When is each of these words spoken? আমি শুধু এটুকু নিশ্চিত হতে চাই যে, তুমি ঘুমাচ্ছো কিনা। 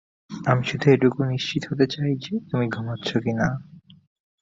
আমি 0.45 0.63
শুধু 0.63 0.85
এটুকু 0.91 1.19
নিশ্চিত 1.23 1.63
হতে 1.71 1.85
চাই 1.87 2.11
যে, 2.15 2.33
তুমি 2.51 2.65
ঘুমাচ্ছো 2.67 3.15
কিনা। 3.19 3.47